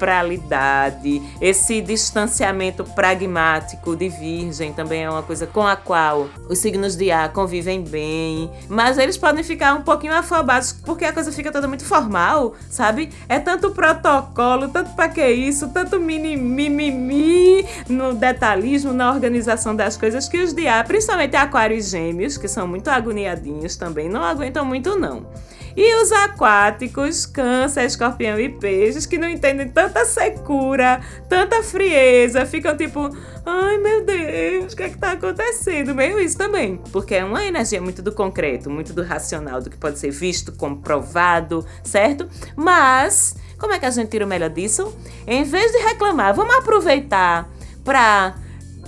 cerebralidade, 0.04 1.22
esse 1.40 1.82
distanciamento 1.82 2.84
pragmático 2.84 3.96
de 3.96 4.10
Virgem 4.10 4.74
também 4.74 5.04
é 5.04 5.10
uma 5.10 5.24
coisa 5.24 5.48
com 5.48 5.66
a 5.66 5.76
qual 5.76 6.28
os 6.50 6.60
signos 6.60 6.96
de 6.96 7.10
ar 7.10 7.32
convivem 7.32 7.82
bem, 7.82 8.52
mas 8.68 8.98
eles 8.98 9.18
podem 9.18 9.44
ficar 9.44 9.74
um 9.74 9.82
pouquinho 9.82 10.14
afobados 10.14 10.74
porque 10.74 11.06
a 11.06 11.14
coisa 11.14 11.32
fica 11.32 11.52
toda 11.52 11.68
muito 11.68 11.86
formal, 11.86 12.54
sabe? 12.70 13.10
É 13.30 13.40
tanto 13.40 13.72
protocolo, 13.72 14.68
tanto 14.68 14.92
para 14.92 15.08
que 15.08 15.26
isso, 15.26 15.70
tanto 15.70 16.00
mimimi, 16.00 16.70
mi, 16.70 17.66
no 17.88 18.14
detalhismo, 18.14 18.94
na 18.94 19.12
organização 19.12 19.76
das 19.76 19.96
coisas, 19.96 20.28
que 20.28 20.38
os 20.38 20.54
de 20.54 20.68
ar, 20.68 20.86
principalmente 20.86 21.36
Aquário 21.36 21.78
e 21.78 21.82
Gêmeos, 21.82 22.38
que 22.38 22.48
são 22.48 22.68
muito 22.68 22.90
agoniadinhos 22.90 23.78
também, 23.78 24.10
não 24.10 24.24
aguentam 24.24 24.66
muito 24.66 24.98
não. 24.98 25.26
E 25.76 25.96
os 26.02 26.12
aquáticos, 26.12 27.26
câncer, 27.26 27.86
escorpião 27.86 28.40
e 28.40 28.50
peixes, 28.50 29.06
que 29.06 29.18
não 29.18 29.28
entendem 29.28 29.68
tanta 29.68 30.06
secura, 30.06 31.02
tanta 31.28 31.64
frieza, 31.64 32.46
ficam 32.46 32.78
tipo, 32.78 33.10
ai 33.46 33.78
meu 33.78 34.06
Deus, 34.06 34.74
o 34.74 34.76
que 34.76 34.84
é 34.84 34.90
que 34.90 34.98
tá 34.98 35.14
acontecendo? 35.14 35.96
Meio 35.96 36.20
isso 36.20 36.38
também, 36.38 36.78
porque 36.92 37.16
é 37.16 37.26
uma 37.26 37.44
energia 37.44 37.82
muito 37.82 38.02
do 38.02 38.12
concreto, 38.12 38.70
muito 38.70 38.94
do 38.94 39.04
racional, 39.04 39.62
do 39.62 39.70
que 39.70 39.78
pode 39.78 39.98
ser 39.98 40.12
visto, 40.12 40.52
comprovado, 40.52 41.66
certo? 41.84 42.30
Mas, 42.56 43.36
como 43.58 43.74
é 43.74 43.80
que 43.80 43.86
a 43.86 43.92
gente 43.92 44.10
tira 44.10 44.26
o 44.26 44.28
melhor 44.28 44.50
disso? 44.50 44.96
Em 45.26 45.44
vez 45.44 45.72
de 45.72 45.80
reclamar, 45.80 46.36
vamos 46.36 46.56
aproveitar 46.56 47.50
para 47.84 48.36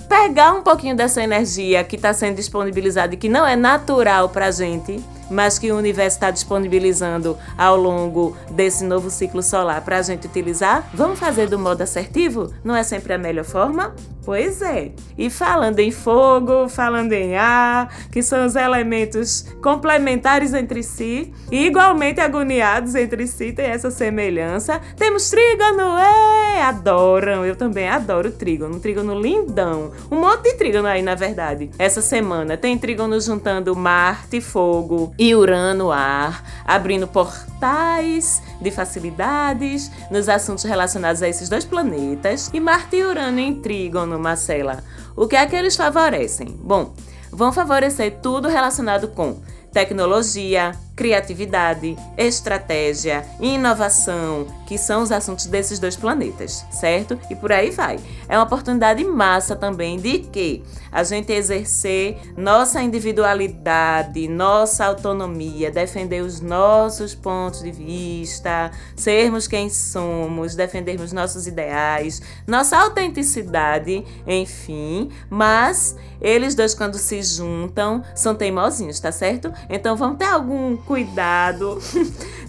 pegar 0.07 0.53
um 0.53 0.61
pouquinho 0.61 0.95
dessa 0.95 1.21
energia 1.23 1.83
que 1.83 1.95
está 1.95 2.13
sendo 2.13 2.35
disponibilizada 2.35 3.13
e 3.15 3.17
que 3.17 3.27
não 3.27 3.45
é 3.45 3.55
natural 3.55 4.29
para 4.29 4.47
a 4.47 4.51
gente, 4.51 5.03
mas 5.29 5.59
que 5.59 5.71
o 5.71 5.77
universo 5.77 6.17
está 6.17 6.31
disponibilizando 6.31 7.37
ao 7.57 7.75
longo 7.75 8.35
desse 8.51 8.83
novo 8.83 9.09
ciclo 9.09 9.41
solar 9.41 9.81
para 9.81 9.97
a 9.97 10.01
gente 10.01 10.27
utilizar? 10.27 10.89
Vamos 10.93 11.19
fazer 11.19 11.47
do 11.47 11.59
modo 11.59 11.81
assertivo? 11.81 12.53
Não 12.63 12.75
é 12.75 12.83
sempre 12.83 13.13
a 13.13 13.17
melhor 13.17 13.45
forma? 13.45 13.93
Pois 14.25 14.59
é. 14.63 14.91
E 15.15 15.29
falando 15.29 15.79
em 15.79 15.91
fogo, 15.91 16.67
falando 16.67 17.13
em 17.13 17.35
ar, 17.35 17.95
que 18.11 18.23
são 18.23 18.43
os 18.43 18.55
elementos 18.55 19.45
complementares 19.61 20.51
entre 20.53 20.81
si 20.81 21.31
e 21.51 21.67
igualmente 21.67 22.19
agoniados 22.19 22.95
entre 22.95 23.27
si, 23.27 23.51
tem 23.51 23.67
essa 23.67 23.91
semelhança. 23.91 24.81
Temos 24.97 25.29
trígono, 25.29 25.95
é, 25.97 26.63
adoram, 26.63 27.45
eu 27.45 27.55
também 27.55 27.87
adoro 27.87 28.31
trígono, 28.31 28.77
um 28.77 28.79
trígono 28.79 29.19
lindão. 29.19 29.91
Um 30.09 30.19
monte 30.19 30.43
de 30.43 30.53
trígono 30.53 30.87
aí, 30.87 31.03
na 31.03 31.13
verdade. 31.13 31.69
Essa 31.77 32.01
semana 32.01 32.57
tem 32.57 32.77
trígono 32.79 33.19
juntando 33.21 33.75
Marte, 33.75 34.41
fogo 34.41 35.13
e 35.17 35.33
Urano, 35.35 35.91
ar, 35.91 36.43
abrindo 36.65 37.07
portais 37.07 38.41
de 38.61 38.71
facilidades 38.71 39.91
nos 40.11 40.27
assuntos 40.27 40.63
relacionados 40.63 41.21
a 41.21 41.29
esses 41.29 41.49
dois 41.49 41.65
planetas. 41.65 42.49
E 42.53 42.59
Marte 42.59 42.97
e 42.97 43.03
Urano 43.03 43.39
em 43.39 43.55
trígono, 43.61 44.19
Marcela. 44.19 44.83
O 45.15 45.27
que 45.27 45.35
é 45.35 45.45
que 45.45 45.55
eles 45.55 45.75
favorecem? 45.75 46.47
Bom, 46.61 46.93
vão 47.31 47.51
favorecer 47.53 48.19
tudo 48.21 48.47
relacionado 48.47 49.07
com 49.09 49.39
tecnologia, 49.71 50.73
criatividade, 50.95 51.95
estratégia, 52.17 53.25
inovação, 53.39 54.47
que 54.65 54.77
são 54.77 55.03
os 55.03 55.11
assuntos 55.11 55.45
desses 55.45 55.77
dois 55.77 55.95
planetas, 55.95 56.65
certo? 56.71 57.19
E 57.29 57.35
por 57.35 57.51
aí 57.51 57.69
vai. 57.69 57.99
É 58.29 58.37
uma 58.37 58.45
oportunidade 58.45 59.03
massa 59.03 59.55
também 59.55 59.97
de 59.97 60.19
que 60.19 60.63
a 60.91 61.03
gente 61.03 61.31
exercer 61.33 62.17
nossa 62.37 62.81
individualidade, 62.81 64.27
nossa 64.27 64.85
autonomia, 64.85 65.69
defender 65.69 66.21
os 66.21 66.39
nossos 66.39 67.13
pontos 67.13 67.61
de 67.61 67.71
vista, 67.71 68.71
sermos 68.95 69.47
quem 69.47 69.69
somos, 69.69 70.55
defendermos 70.55 71.11
nossos 71.11 71.47
ideais, 71.47 72.21
nossa 72.47 72.77
autenticidade, 72.77 74.05
enfim, 74.25 75.09
mas 75.29 75.95
eles 76.21 76.55
dois 76.55 76.73
quando 76.73 76.97
se 76.97 77.21
juntam 77.21 78.03
são 78.15 78.33
teimosinhos, 78.33 78.99
tá 78.99 79.11
certo? 79.11 79.53
Então 79.69 79.95
vamos 79.95 80.17
ter 80.17 80.25
algum 80.25 80.77
cuidado 80.85 81.79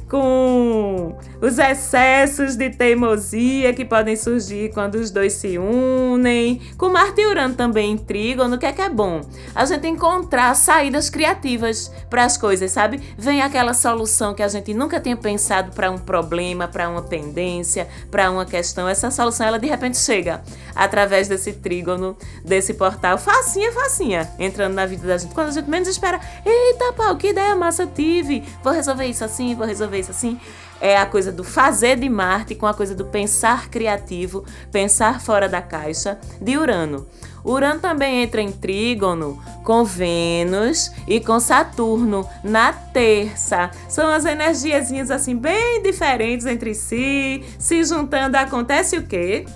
com 0.09 1.17
os 1.41 1.59
excessos 1.59 2.57
de 2.57 2.71
teimosia 2.71 3.73
que 3.73 3.85
podem 3.85 4.17
surgir 4.17 4.73
quando 4.73 4.97
os 4.97 5.11
dois 5.11 5.33
se 5.33 5.59
unem. 5.59 6.61
Com 6.77 6.89
Marte 6.89 7.21
e 7.21 7.27
Urano 7.27 7.55
também 7.55 7.93
em 7.93 7.99
trígono, 7.99 8.57
o 8.57 8.59
que 8.59 8.67
é 8.67 8.73
que 8.73 8.83
é 8.83 8.89
bom? 8.89 9.21
A 9.55 9.65
gente 9.65 9.87
encontrar 9.87 10.55
saídas 10.55 11.11
criativas 11.11 11.91
para 12.09 12.25
as 12.25 12.37
coisas, 12.37 12.71
sabe? 12.71 13.01
Vem 13.19 13.43
aquela 13.43 13.75
solução 13.75 14.35
que 14.35 14.43
a 14.43 14.49
gente 14.49 14.73
nunca 14.73 15.01
tinha 15.01 15.17
pensado 15.17 15.73
para 15.73 15.91
um 15.91 15.99
problema, 15.99 16.69
para 16.69 16.89
uma 16.89 17.03
pendência, 17.03 17.89
para 18.11 18.31
uma 18.31 18.45
questão. 18.45 18.89
Essa 18.89 19.11
solução, 19.11 19.47
ela 19.47 19.59
de 19.59 19.67
repente 19.67 19.99
chega 19.99 20.43
através 20.75 21.27
desse 21.27 21.53
trígono, 21.55 22.17
desse 22.45 22.75
portal, 22.75 23.19
facinha, 23.19 23.73
facinha, 23.73 24.31
entrando 24.39 24.75
na 24.75 24.87
vida 24.87 25.07
da 25.07 25.19
gente. 25.19 25.35
Quando 25.35 25.49
a 25.49 25.53
gente 25.53 25.69
menos 25.69 25.89
espera, 25.89 26.21
eita 26.45 26.93
pau, 26.93 27.17
que 27.17 27.29
ideia 27.29 27.57
massa 27.57 27.87
tive, 27.87 28.45
vou 28.63 28.73
resolver 28.73 29.07
isso 29.07 29.25
assim, 29.25 29.55
vou 29.55 29.67
resolver 29.67 29.96
isso 29.99 30.11
assim. 30.11 30.39
É 30.81 30.99
a 30.99 31.07
coisa 31.07 31.33
do 31.33 31.43
fazer 31.43 31.97
de 31.97 32.09
Marte 32.09 32.55
com 32.55 32.67
a 32.67 32.75
coisa 32.75 32.95
do 32.95 33.07
pensar 33.07 33.71
criativo, 33.71 34.45
pensar 34.71 35.21
fora 35.21 35.49
da 35.49 35.63
caixa 35.63 36.19
de 36.41 36.57
Urano. 36.59 37.07
Urano 37.45 37.81
também 37.81 38.23
entra 38.23 38.43
em 38.43 38.51
trígono 38.51 39.41
com 39.63 39.85
Vênus 39.85 40.91
e 41.07 41.21
com 41.21 41.39
Saturno 41.39 42.29
na 42.43 42.73
terça. 42.73 43.71
São 43.89 44.09
as 44.09 44.25
energiazinhas 44.25 45.11
assim 45.11 45.37
bem 45.37 45.81
diferentes 45.83 46.45
entre 46.45 46.75
si, 46.75 47.45
se 47.59 47.85
juntando 47.85 48.37
acontece 48.37 48.97
o 48.97 49.07
quê? 49.07 49.47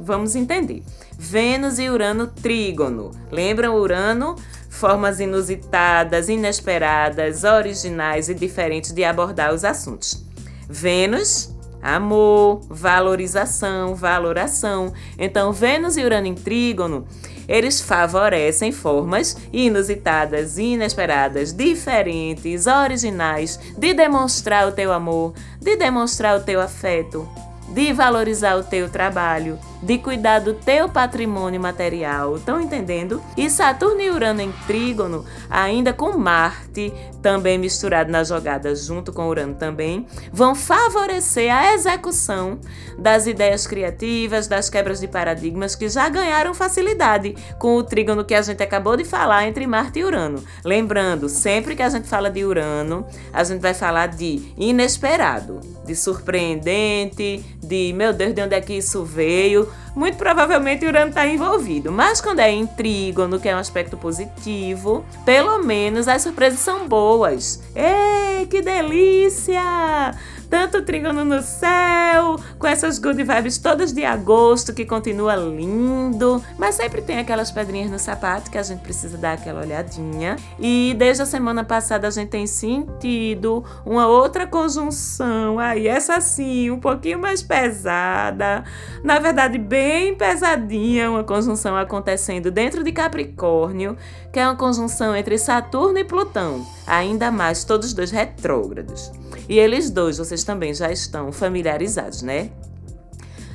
Vamos 0.00 0.34
entender. 0.34 0.82
Vênus 1.18 1.78
e 1.78 1.88
Urano 1.88 2.26
trígono. 2.26 3.10
Lembram 3.30 3.76
Urano? 3.76 4.36
Formas 4.76 5.20
inusitadas, 5.20 6.28
inesperadas, 6.28 7.44
originais 7.44 8.28
e 8.28 8.34
diferentes 8.34 8.92
de 8.92 9.04
abordar 9.04 9.54
os 9.54 9.64
assuntos. 9.64 10.22
Vênus, 10.68 11.50
amor, 11.82 12.60
valorização, 12.68 13.94
valoração. 13.94 14.92
Então, 15.18 15.50
Vênus 15.50 15.96
e 15.96 16.04
Urano 16.04 16.26
em 16.26 16.34
trígono, 16.34 17.06
eles 17.48 17.80
favorecem 17.80 18.70
formas 18.70 19.36
inusitadas, 19.50 20.58
inesperadas, 20.58 21.54
diferentes, 21.54 22.66
originais 22.66 23.58
de 23.78 23.94
demonstrar 23.94 24.68
o 24.68 24.72
teu 24.72 24.92
amor, 24.92 25.32
de 25.58 25.74
demonstrar 25.76 26.38
o 26.38 26.42
teu 26.42 26.60
afeto, 26.60 27.26
de 27.68 27.94
valorizar 27.94 28.56
o 28.56 28.62
teu 28.62 28.90
trabalho, 28.90 29.58
de 29.86 29.98
cuidar 29.98 30.40
do 30.40 30.52
teu 30.52 30.88
patrimônio 30.88 31.60
material. 31.60 32.36
Estão 32.36 32.60
entendendo? 32.60 33.22
E 33.36 33.48
Saturno 33.48 34.00
e 34.00 34.10
Urano 34.10 34.40
em 34.40 34.50
trígono, 34.66 35.24
ainda 35.48 35.92
com 35.92 36.18
Marte 36.18 36.92
também 37.22 37.56
misturado 37.56 38.10
na 38.10 38.24
jogada 38.24 38.74
junto 38.74 39.12
com 39.12 39.28
Urano 39.28 39.54
também, 39.54 40.06
vão 40.32 40.54
favorecer 40.54 41.54
a 41.54 41.72
execução 41.74 42.58
das 42.98 43.26
ideias 43.26 43.66
criativas, 43.66 44.48
das 44.48 44.68
quebras 44.68 45.00
de 45.00 45.06
paradigmas 45.06 45.74
que 45.74 45.88
já 45.88 46.08
ganharam 46.08 46.52
facilidade 46.52 47.36
com 47.58 47.76
o 47.76 47.82
trígono 47.82 48.24
que 48.24 48.34
a 48.34 48.42
gente 48.42 48.62
acabou 48.62 48.96
de 48.96 49.04
falar 49.04 49.46
entre 49.46 49.66
Marte 49.66 50.00
e 50.00 50.04
Urano. 50.04 50.42
Lembrando, 50.64 51.28
sempre 51.28 51.76
que 51.76 51.82
a 51.82 51.88
gente 51.88 52.08
fala 52.08 52.28
de 52.28 52.44
Urano, 52.44 53.06
a 53.32 53.44
gente 53.44 53.60
vai 53.60 53.74
falar 53.74 54.08
de 54.08 54.52
inesperado, 54.56 55.60
de 55.84 55.94
surpreendente, 55.94 57.44
de 57.62 57.92
meu 57.92 58.12
Deus, 58.12 58.34
de 58.34 58.42
onde 58.42 58.54
é 58.54 58.60
que 58.60 58.72
isso 58.72 59.04
veio? 59.04 59.68
Muito 59.94 60.18
provavelmente 60.18 60.84
Urano 60.84 61.08
está 61.08 61.26
envolvido. 61.26 61.90
Mas 61.90 62.20
quando 62.20 62.40
é 62.40 62.50
em 62.50 62.66
trígono, 62.66 63.40
que 63.40 63.48
é 63.48 63.56
um 63.56 63.58
aspecto 63.58 63.96
positivo, 63.96 65.04
pelo 65.24 65.58
menos 65.64 66.06
as 66.06 66.22
surpresas 66.22 66.60
são 66.60 66.86
boas. 66.86 67.62
Ei, 67.74 68.46
que 68.46 68.60
delícia! 68.60 70.14
Tanto 70.48 70.82
trígono 70.82 71.24
no 71.24 71.42
céu, 71.42 72.36
com 72.58 72.66
essas 72.66 72.98
good 72.98 73.22
vibes 73.22 73.58
todas 73.58 73.92
de 73.92 74.04
agosto 74.04 74.72
que 74.72 74.84
continua 74.84 75.36
lindo, 75.36 76.42
mas 76.58 76.74
sempre 76.74 77.02
tem 77.02 77.18
aquelas 77.18 77.50
pedrinhas 77.50 77.90
no 77.90 77.98
sapato 77.98 78.50
que 78.50 78.58
a 78.58 78.62
gente 78.62 78.80
precisa 78.80 79.18
dar 79.18 79.32
aquela 79.32 79.60
olhadinha. 79.60 80.36
E 80.58 80.94
desde 80.98 81.22
a 81.22 81.26
semana 81.26 81.64
passada 81.64 82.06
a 82.06 82.10
gente 82.10 82.28
tem 82.28 82.46
sentido 82.46 83.64
uma 83.84 84.06
outra 84.06 84.46
conjunção, 84.46 85.58
aí 85.58 85.86
essa 85.86 86.20
sim, 86.20 86.70
um 86.70 86.80
pouquinho 86.80 87.18
mais 87.18 87.42
pesada, 87.42 88.64
na 89.02 89.18
verdade 89.18 89.58
bem 89.58 90.14
pesadinha, 90.14 91.10
uma 91.10 91.24
conjunção 91.24 91.76
acontecendo 91.76 92.50
dentro 92.50 92.82
de 92.82 92.92
Capricórnio, 92.92 93.96
que 94.36 94.40
é 94.40 94.46
uma 94.46 94.54
conjunção 94.54 95.16
entre 95.16 95.38
Saturno 95.38 95.98
e 95.98 96.04
Plutão, 96.04 96.66
ainda 96.86 97.30
mais 97.30 97.64
todos 97.64 97.94
dois 97.94 98.10
retrógrados. 98.10 99.10
E 99.48 99.58
eles 99.58 99.88
dois, 99.88 100.18
vocês 100.18 100.44
também 100.44 100.74
já 100.74 100.92
estão 100.92 101.32
familiarizados, 101.32 102.20
né? 102.20 102.50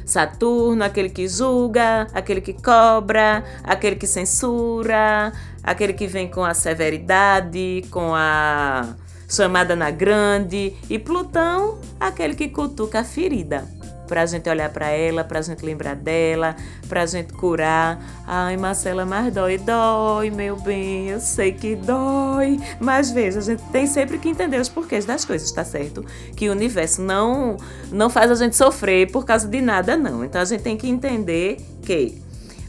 Saturno, 0.04 0.84
aquele 0.84 1.10
que 1.10 1.28
julga, 1.28 2.08
aquele 2.16 2.42
que 2.42 2.54
cobra, 2.54 3.44
aquele 3.64 3.96
que 3.96 4.08
censura, 4.08 5.32
aquele 5.62 5.94
que 5.94 6.08
vem 6.08 6.28
com 6.28 6.44
a 6.44 6.56
severidade, 6.56 7.86
com 7.92 8.16
a 8.16 8.96
chamada 9.30 9.76
na 9.76 9.92
grande, 9.92 10.76
e 10.90 10.98
Plutão, 10.98 11.78
aquele 12.00 12.34
que 12.34 12.50
cutuca 12.50 13.02
a 13.02 13.04
ferida 13.04 13.81
pra 14.12 14.26
gente 14.26 14.50
olhar 14.50 14.70
para 14.70 14.90
ela, 14.90 15.24
pra 15.24 15.42
gente 15.42 15.64
lembrar 15.64 15.96
dela, 15.96 16.54
pra 16.90 17.06
gente 17.06 17.32
curar. 17.32 17.98
Ai, 18.28 18.58
Marcela, 18.58 19.06
mas 19.06 19.34
dói, 19.34 19.58
dói, 19.58 20.30
meu 20.30 20.58
bem, 20.58 21.08
eu 21.08 21.22
sei 21.22 21.54
que 21.54 21.78
dói. 21.78 22.60
Mas 22.78 23.10
veja, 23.10 23.40
a 23.40 23.42
gente 23.42 23.64
tem 23.72 23.88
sempre 23.88 24.18
que 24.18 24.28
entender 24.28 24.60
os 24.60 24.68
porquês 24.68 25.06
das 25.06 25.24
coisas, 25.24 25.50
tá 25.54 25.64
certo? 25.64 26.06
Que 26.36 26.50
o 26.50 26.52
universo 26.52 27.02
não, 27.02 27.56
não 27.90 28.10
faz 28.10 28.30
a 28.30 28.36
gente 28.36 28.58
sofrer 28.58 29.10
por 29.10 29.24
causa 29.24 29.48
de 29.48 29.62
nada, 29.62 29.96
não. 29.96 30.26
Então 30.26 30.42
a 30.42 30.46
gente 30.46 30.62
tem 30.62 30.76
que 30.76 30.90
entender 30.90 31.66
que 31.82 32.22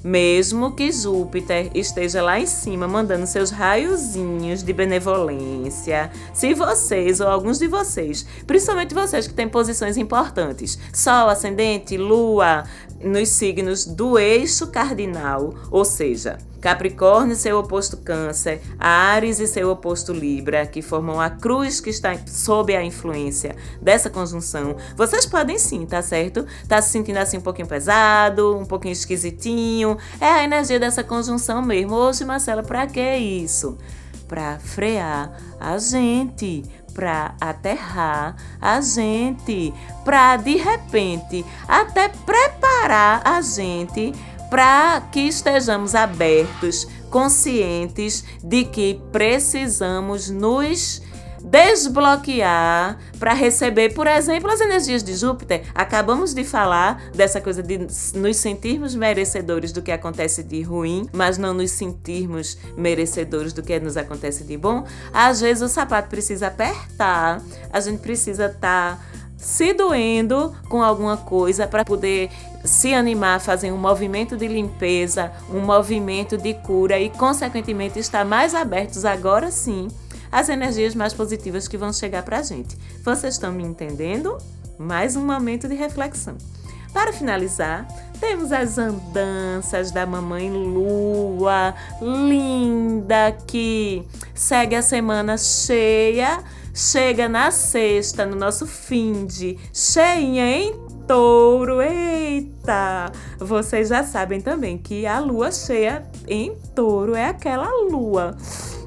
mesmo 0.04 0.72
que 0.72 0.90
Júpiter 0.90 1.70
esteja 1.74 2.22
lá 2.22 2.40
em 2.40 2.46
cima 2.46 2.88
mandando 2.88 3.26
seus 3.26 3.50
raiozinhos 3.50 4.62
de 4.62 4.72
benevolência, 4.72 6.10
se 6.32 6.54
vocês 6.54 7.20
ou 7.20 7.28
alguns 7.28 7.58
de 7.58 7.66
vocês, 7.66 8.26
principalmente 8.46 8.94
vocês 8.94 9.26
que 9.26 9.34
têm 9.34 9.48
posições 9.48 9.96
importantes, 9.96 10.78
Sol, 10.92 11.28
Ascendente, 11.28 11.96
Lua, 11.96 12.64
nos 13.04 13.28
signos 13.28 13.84
do 13.84 14.18
eixo 14.18 14.66
cardinal, 14.68 15.54
ou 15.70 15.84
seja, 15.84 16.38
Capricórnio 16.62 17.32
e 17.32 17.36
seu 17.36 17.58
oposto 17.58 17.96
Câncer, 17.96 18.62
Ares 18.78 19.40
e 19.40 19.48
seu 19.48 19.68
oposto 19.68 20.12
Libra, 20.12 20.64
que 20.64 20.80
formam 20.80 21.20
a 21.20 21.28
cruz 21.28 21.80
que 21.80 21.90
está 21.90 22.16
sob 22.24 22.74
a 22.74 22.84
influência 22.84 23.56
dessa 23.80 24.08
conjunção. 24.08 24.76
Vocês 24.96 25.26
podem 25.26 25.58
sim, 25.58 25.84
tá 25.84 26.00
certo? 26.00 26.46
Tá 26.68 26.80
se 26.80 26.90
sentindo 26.90 27.16
assim 27.16 27.38
um 27.38 27.42
pouquinho 27.42 27.66
pesado, 27.66 28.56
um 28.56 28.64
pouquinho 28.64 28.92
esquisitinho. 28.92 29.98
É 30.20 30.26
a 30.26 30.44
energia 30.44 30.78
dessa 30.78 31.02
conjunção 31.02 31.60
mesmo. 31.60 31.96
Hoje, 31.96 32.24
Marcela, 32.24 32.62
para 32.62 32.86
que 32.86 33.16
isso? 33.16 33.76
Para 34.28 34.60
frear 34.60 35.36
a 35.58 35.76
gente, 35.78 36.62
para 36.94 37.34
aterrar 37.40 38.36
a 38.60 38.80
gente, 38.80 39.72
para 40.04 40.36
de 40.36 40.56
repente 40.56 41.44
até 41.66 42.08
preparar 42.08 43.22
a 43.24 43.40
gente 43.40 44.12
para 44.50 45.08
que 45.10 45.28
estejamos 45.28 45.94
abertos, 45.94 46.86
conscientes 47.10 48.24
de 48.42 48.64
que 48.64 49.00
precisamos 49.10 50.28
nos 50.28 51.02
desbloquear 51.42 52.98
para 53.18 53.34
receber, 53.34 53.94
por 53.94 54.06
exemplo, 54.06 54.50
as 54.50 54.60
energias 54.60 55.02
de 55.02 55.14
Júpiter. 55.14 55.64
Acabamos 55.74 56.32
de 56.32 56.44
falar 56.44 57.02
dessa 57.14 57.40
coisa 57.40 57.62
de 57.62 57.78
nos 58.14 58.36
sentirmos 58.36 58.94
merecedores 58.94 59.72
do 59.72 59.82
que 59.82 59.92
acontece 59.92 60.42
de 60.42 60.62
ruim, 60.62 61.08
mas 61.12 61.38
não 61.38 61.52
nos 61.52 61.70
sentirmos 61.72 62.56
merecedores 62.76 63.52
do 63.52 63.62
que 63.62 63.78
nos 63.80 63.96
acontece 63.96 64.44
de 64.44 64.56
bom. 64.56 64.84
Às 65.12 65.40
vezes 65.40 65.62
o 65.62 65.68
sapato 65.68 66.08
precisa 66.08 66.48
apertar, 66.48 67.42
a 67.72 67.80
gente 67.80 68.00
precisa 68.00 68.46
estar. 68.46 68.96
Tá 68.96 69.12
se 69.42 69.74
doendo 69.74 70.54
com 70.68 70.84
alguma 70.84 71.16
coisa 71.16 71.66
para 71.66 71.84
poder 71.84 72.30
se 72.64 72.94
animar 72.94 73.40
fazer 73.40 73.72
um 73.72 73.76
movimento 73.76 74.36
de 74.36 74.46
limpeza, 74.46 75.32
um 75.50 75.58
movimento 75.58 76.38
de 76.38 76.54
cura 76.54 76.98
e, 77.00 77.10
consequentemente, 77.10 77.98
estar 77.98 78.24
mais 78.24 78.54
abertos 78.54 79.04
agora 79.04 79.50
sim 79.50 79.88
às 80.32 80.48
energias 80.48 80.94
mais 80.94 81.12
positivas 81.12 81.68
que 81.68 81.76
vão 81.76 81.92
chegar 81.92 82.22
para 82.22 82.38
a 82.38 82.42
gente. 82.42 82.76
Vocês 83.04 83.34
estão 83.34 83.52
me 83.52 83.62
entendendo? 83.62 84.38
Mais 84.78 85.14
um 85.14 85.24
momento 85.24 85.68
de 85.68 85.74
reflexão. 85.74 86.36
Para 86.92 87.12
finalizar, 87.12 87.86
temos 88.18 88.52
as 88.52 88.78
andanças 88.78 89.90
da 89.90 90.04
mamãe 90.04 90.50
Lua, 90.50 91.74
linda, 92.00 93.32
que 93.46 94.02
segue 94.34 94.74
a 94.74 94.82
semana 94.82 95.36
cheia 95.36 96.42
chega 96.74 97.28
na 97.28 97.50
sexta, 97.50 98.24
no 98.24 98.34
nosso 98.34 98.66
fim 98.66 99.26
de 99.26 99.58
cheinha 99.72 100.46
em 100.46 100.74
touro. 101.06 101.82
Eita! 101.82 103.12
Vocês 103.38 103.88
já 103.88 104.02
sabem 104.04 104.40
também 104.40 104.78
que 104.78 105.06
a 105.06 105.18
lua 105.18 105.52
cheia 105.52 106.04
em 106.26 106.54
touro 106.74 107.14
é 107.14 107.26
aquela 107.26 107.68
lua 107.90 108.36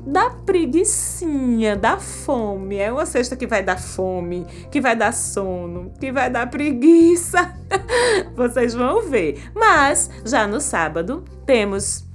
da 0.06 0.30
preguiçinha, 0.30 1.76
da 1.76 1.98
fome. 1.98 2.78
É 2.78 2.92
uma 2.92 3.06
sexta 3.06 3.36
que 3.36 3.48
vai 3.48 3.64
dar 3.64 3.80
fome, 3.80 4.46
que 4.72 4.80
vai 4.80 4.96
dar 4.96 5.14
sono, 5.14 5.92
que 6.00 6.12
vai 6.12 6.30
dar 6.30 6.50
preguiça. 6.50 7.54
Vocês 8.36 8.74
vão 8.74 9.10
ver. 9.10 9.50
Mas 9.54 10.10
já 10.24 10.46
no 10.46 10.62
sábado 10.62 11.24
temos 11.46 12.06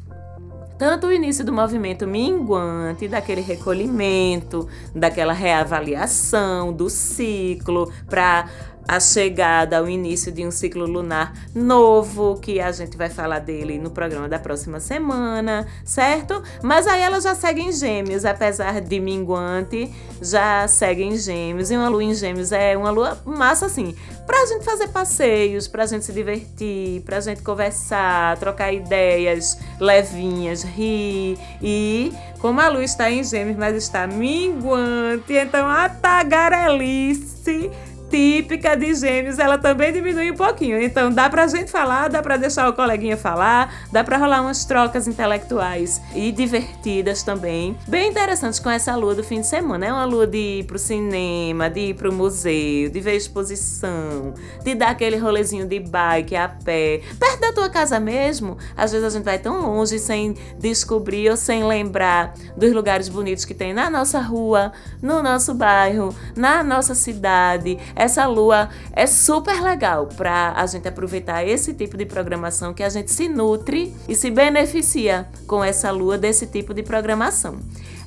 tanto 0.81 1.09
o 1.09 1.13
início 1.13 1.45
do 1.45 1.53
movimento 1.53 2.07
minguante, 2.07 3.07
daquele 3.07 3.43
recolhimento, 3.43 4.67
daquela 4.95 5.35
reavaliação 5.35 6.73
do 6.73 6.89
ciclo 6.89 7.93
para 8.09 8.49
a 8.87 8.99
chegada 8.99 9.79
ao 9.79 9.89
início 9.89 10.33
de 10.33 10.47
um 10.47 10.51
ciclo 10.51 10.85
lunar 10.85 11.33
novo, 11.55 12.39
que 12.41 12.61
a 12.61 12.73
gente 12.73 12.97
vai 12.97 13.09
falar 13.09 13.39
dele 13.39 13.79
no 13.79 13.91
programa 13.91 14.29
da 14.29 14.39
próxima 14.39 14.81
semana, 14.81 15.67
certo? 15.85 16.43
Mas 16.63 16.87
aí 16.87 17.01
ela 17.01 17.21
já 17.21 17.35
segue 17.35 17.61
em 17.61 17.73
gêmeos, 17.73 18.25
apesar 18.25 18.81
de 18.81 19.01
minguante, 19.01 19.93
já 20.21 20.67
segue 20.67 21.03
em 21.03 21.17
gêmeos. 21.17 21.71
E 21.71 21.77
uma 21.77 21.89
lua 21.89 22.03
em 22.03 22.15
gêmeos 22.15 22.53
é 22.53 22.77
uma 22.77 22.91
lua 22.91 23.19
massa 23.25 23.67
assim, 23.67 23.95
pra 24.27 24.45
gente 24.47 24.65
fazer 24.65 24.89
passeios, 24.89 25.69
pra 25.69 25.87
gente 25.87 26.05
se 26.05 26.13
divertir, 26.13 27.03
pra 27.03 27.21
gente 27.21 27.43
conversar, 27.43 28.37
trocar 28.39 28.73
ideias 28.73 29.59
levinhas, 29.79 30.63
rir 30.63 31.39
e 31.63 32.13
como 32.41 32.61
a 32.61 32.69
lua 32.69 32.83
está 32.83 33.11
em 33.11 33.23
gêmeos, 33.23 33.57
mas 33.57 33.77
está 33.77 34.07
minguante, 34.07 35.35
então 35.35 35.69
a 35.69 35.89
tagarelice 35.89 37.71
típica 38.11 38.77
de 38.77 38.93
gêmeos, 38.95 39.39
ela 39.39 39.57
também 39.57 39.93
diminui 39.93 40.33
um 40.33 40.37
pouquinho. 40.37 40.83
Então 40.83 41.11
dá 41.11 41.31
pra 41.31 41.47
gente 41.47 41.71
falar, 41.71 42.09
dá 42.09 42.21
pra 42.21 42.37
deixar 42.37 42.69
o 42.69 42.73
coleguinha 42.73 43.17
falar, 43.17 43.73
dá 43.93 44.03
pra 44.03 44.19
rolar 44.19 44.43
umas 44.43 44.65
trocas 44.65 45.07
intelectuais 45.07 46.03
e 46.15 46.33
divertidas 46.33 47.23
também. 47.23 47.77
Bem 47.87 48.11
interessantes 48.11 48.59
com 48.59 48.69
essa 48.69 48.95
lua 48.97 49.15
do 49.15 49.23
fim 49.23 49.41
de 49.41 49.47
semana. 49.47 49.87
É 49.87 49.93
uma 49.93 50.05
lua 50.05 50.27
de 50.27 50.61
ir 50.61 50.65
pro 50.65 50.79
cinema, 50.79 51.71
de 51.71 51.81
ir 51.81 51.95
pro 51.95 52.13
museu, 52.13 52.91
de 52.91 53.01
ver 53.01 53.15
exposição, 53.15 54.35
de 54.63 54.75
dar 54.75 54.91
aquele 54.91 55.17
rolezinho 55.17 55.67
de 55.67 55.79
bike 55.79 56.35
a 56.35 56.49
pé, 56.49 57.01
perto 57.19 57.41
da 57.41 57.53
tua 57.53 57.71
casa 57.71 58.01
mesmo. 58.01 58.59
Às 58.77 58.91
vezes 58.91 59.07
a 59.07 59.11
gente 59.11 59.25
vai 59.25 59.39
tão 59.39 59.61
longe 59.61 59.99
sem 60.01 60.35
descobrir 60.59 61.31
ou 61.31 61.37
sem 61.37 61.63
lembrar 61.65 62.35
dos 62.57 62.73
lugares 62.73 63.09
bonitos 63.09 63.45
que 63.45 63.55
tem 63.55 63.73
na 63.73 63.89
nossa 63.89 64.21
rua, 64.21 64.73
no 65.01 65.23
nosso 65.23 65.55
bairro, 65.55 66.13
na 66.35 66.65
nossa 66.65 66.95
cidade 66.95 67.79
essa 68.01 68.27
lua 68.27 68.71
é 68.95 69.07
super 69.07 69.63
legal 69.63 70.07
para 70.07 70.55
a 70.57 70.65
gente 70.65 70.89
aproveitar 70.89 71.47
esse 71.47 71.75
tipo 71.75 71.99
de 71.99 72.07
programação 72.07 72.73
que 72.73 72.83
a 72.83 72.89
gente 72.89 73.13
se 73.13 73.29
nutre 73.29 73.95
e 74.09 74.15
se 74.15 74.31
beneficia 74.31 75.29
com 75.47 75.63
essa 75.63 75.91
lua 75.91 76.17
desse 76.17 76.47
tipo 76.47 76.73
de 76.73 76.83
programação. 76.83 77.59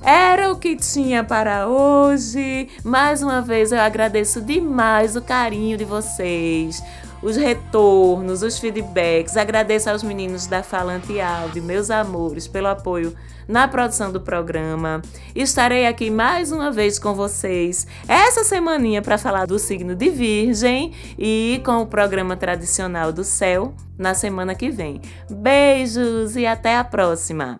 Era 0.01 0.51
o 0.51 0.57
que 0.57 0.75
tinha 0.75 1.23
para 1.23 1.67
hoje. 1.67 2.69
Mais 2.83 3.21
uma 3.21 3.39
vez 3.39 3.71
eu 3.71 3.79
agradeço 3.79 4.41
demais 4.41 5.15
o 5.15 5.21
carinho 5.21 5.77
de 5.77 5.85
vocês, 5.85 6.81
os 7.23 7.37
retornos, 7.37 8.43
os 8.43 8.59
feedbacks. 8.59 9.37
Agradeço 9.37 9.89
aos 9.89 10.03
meninos 10.03 10.45
da 10.45 10.61
Falante 10.61 11.19
Áudio, 11.19 11.63
meus 11.63 11.89
amores, 11.89 12.47
pelo 12.47 12.67
apoio 12.67 13.15
na 13.47 13.67
produção 13.67 14.11
do 14.11 14.21
programa. 14.21 15.01
Estarei 15.35 15.87
aqui 15.87 16.09
mais 16.09 16.51
uma 16.51 16.71
vez 16.71 16.99
com 16.99 17.13
vocês 17.13 17.87
essa 18.07 18.43
semaninha 18.43 19.01
para 19.01 19.17
falar 19.17 19.45
do 19.45 19.57
signo 19.57 19.95
de 19.95 20.09
Virgem 20.09 20.93
e 21.17 21.61
com 21.65 21.81
o 21.81 21.87
programa 21.87 22.35
tradicional 22.35 23.11
do 23.11 23.23
céu 23.23 23.73
na 23.97 24.13
semana 24.13 24.53
que 24.53 24.69
vem. 24.69 25.01
Beijos 25.29 26.35
e 26.35 26.45
até 26.45 26.77
a 26.77 26.83
próxima! 26.83 27.57